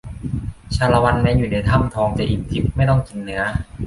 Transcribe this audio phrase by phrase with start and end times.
[0.75, 3.41] ชาละวันแม้อยู่ในถ้ำทองจะอิ่มทิพย์ไม่ต้องกินเนื้อ